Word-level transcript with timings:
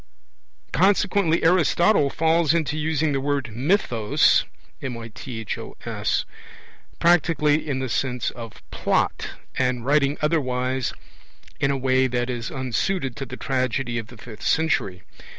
Consequently 0.73 1.43
Aristotle 1.43 2.09
falls 2.09 2.55
into 2.55 2.75
using 2.75 3.11
the 3.11 3.21
word 3.21 3.51
mythos 3.55 4.45
practically 6.99 7.67
in 7.69 7.77
the 7.77 7.87
sense 7.87 8.31
of 8.31 8.63
'plot', 8.71 9.33
and 9.59 9.85
writing 9.85 10.17
otherwise 10.19 10.95
in 11.59 11.69
a 11.69 11.77
way 11.77 12.07
that 12.07 12.31
is 12.31 12.49
unsuited 12.49 13.15
to 13.17 13.27
the 13.27 13.37
tragedy 13.37 13.99
of 13.99 14.07
the 14.07 14.17
fifth 14.17 14.41
century. 14.41 15.03